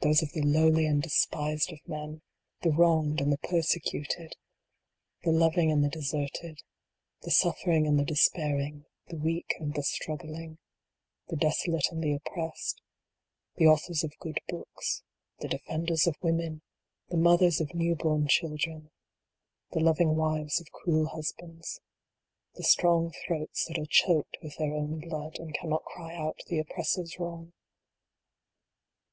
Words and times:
Those 0.00 0.22
of 0.24 0.32
the 0.32 0.42
lowly 0.42 0.86
and 0.86 1.00
despised 1.00 1.70
of 1.72 1.78
men; 1.86 2.20
The 2.62 2.70
wronged 2.72 3.20
and 3.20 3.32
the 3.32 3.38
persecuted; 3.38 4.34
The 5.22 5.30
loving 5.30 5.70
and 5.70 5.84
the 5.84 5.88
deserted; 5.88 6.64
The 7.22 7.30
suffering 7.30 7.86
and 7.86 7.96
the 7.96 8.04
despairing; 8.04 8.86
The 9.06 9.18
weak 9.18 9.54
and 9.60 9.74
the 9.74 9.84
struggling; 9.84 10.58
The 11.28 11.36
desolate 11.36 11.92
and 11.92 12.02
the 12.02 12.12
oppressed; 12.12 12.80
The 13.54 13.66
authors 13.68 14.02
of 14.02 14.18
good 14.18 14.40
books; 14.48 15.04
The 15.38 15.46
defenders 15.46 16.08
of 16.08 16.16
women; 16.20 16.62
The 17.10 17.16
mothers 17.16 17.60
of 17.60 17.72
new 17.72 17.94
born 17.94 18.26
children; 18.26 18.90
The 19.70 19.78
loving 19.78 20.16
wives 20.16 20.60
of 20.60 20.72
cruel 20.72 21.06
husbands; 21.06 21.80
The 22.56 22.64
strong 22.64 23.12
throats 23.24 23.66
that 23.66 23.78
are 23.78 23.86
choked 23.88 24.38
with 24.42 24.56
theii 24.56 24.74
own 24.76 24.98
blood, 25.08 25.38
and 25.38 25.54
cannot 25.54 25.84
cry 25.84 26.16
out 26.16 26.40
the 26.48 26.58
oppressor 26.58 27.02
s 27.02 27.16
wrong. 27.20 27.52